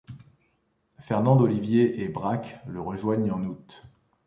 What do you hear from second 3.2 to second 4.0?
en août.